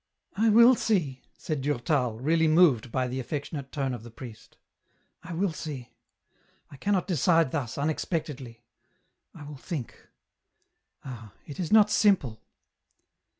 [0.45, 4.57] "I will see," said Durtal, really moved by the affectionate tone of the priest,
[5.21, 5.93] "I will see.
[6.71, 8.63] I cannot decide thus, unexpectedly;
[9.35, 10.07] I will think.
[11.05, 11.33] Ah!
[11.45, 12.41] it is not simple."